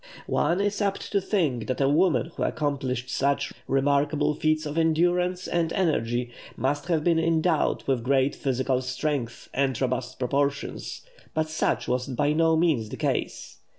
One 0.25 0.59
is 0.61 0.81
apt 0.81 1.11
to 1.11 1.21
think 1.21 1.67
that 1.67 1.79
a 1.79 1.87
woman 1.87 2.31
who 2.35 2.41
accomplished 2.41 3.07
such 3.07 3.49
really 3.67 3.81
remarkable 3.81 4.33
feats 4.33 4.65
of 4.65 4.75
endurance 4.75 5.47
and 5.47 5.71
energy 5.73 6.31
must 6.57 6.87
have 6.87 7.03
been 7.03 7.19
endowed 7.19 7.83
with 7.85 8.01
great 8.01 8.33
physical 8.33 8.81
strength 8.81 9.47
and 9.53 9.79
robust 9.79 10.17
proportions. 10.17 11.03
But 11.35 11.49
such 11.49 11.87
was 11.87 12.07
by 12.07 12.33
no 12.33 12.55
means 12.57 12.89
the 12.89 12.97
case. 12.97 13.59